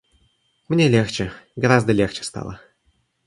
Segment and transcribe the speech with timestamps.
[0.67, 2.59] Мне легче, гораздо легче стало.